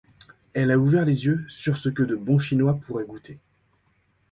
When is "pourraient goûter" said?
2.87-3.37